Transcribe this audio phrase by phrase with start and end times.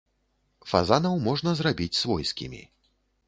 [0.71, 2.63] Фазанаў можна зрабіць свойскімі.